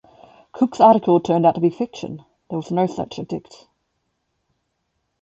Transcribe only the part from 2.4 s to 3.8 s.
there was no such addict.